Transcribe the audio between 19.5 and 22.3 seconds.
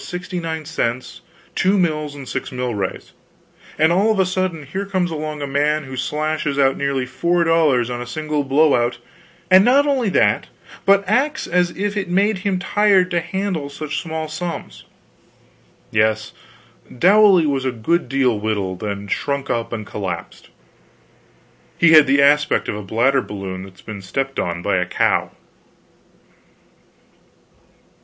up and collapsed; he had the